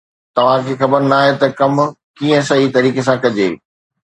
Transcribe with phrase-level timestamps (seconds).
[0.35, 1.75] توهان کي خبر ناهي ته ڪم
[2.17, 3.49] ڪيئن صحيح طريقي سان ڪجي